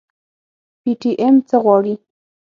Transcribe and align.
پي 0.81 0.91
ټي 1.01 1.11
ايم 1.21 1.35
څه 1.49 1.57
غواړي؟ 1.63 1.93